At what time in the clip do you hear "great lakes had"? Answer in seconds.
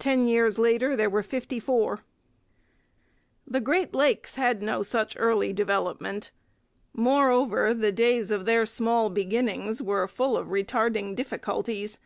3.60-4.60